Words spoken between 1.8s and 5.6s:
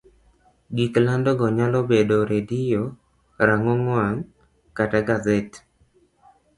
bedo redio, rang'ong wang', kata gaset.